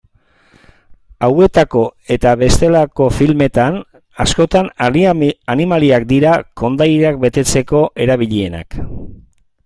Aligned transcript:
Hauetako 1.25 1.81
eta 2.15 2.31
bestelako 2.43 3.09
filmetan, 3.17 3.77
askotan 4.25 4.71
animaliak 5.57 6.07
dira 6.13 6.31
kondairak 6.63 7.21
betetzeko 7.27 7.83
erabilienak. 8.07 8.79